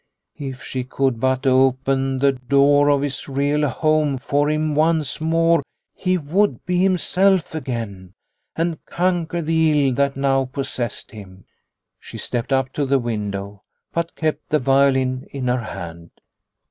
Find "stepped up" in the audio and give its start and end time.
12.17-12.73